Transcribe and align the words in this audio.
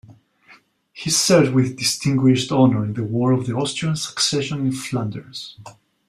He 0.93 1.11
served 1.11 1.53
with 1.53 1.77
distinguished 1.77 2.51
honor 2.51 2.83
in 2.83 2.93
the 2.95 3.03
War 3.03 3.33
of 3.33 3.45
the 3.45 3.53
Austrian 3.55 3.95
Succession 3.95 4.59
in 4.61 4.71
Flanders. 4.71 5.59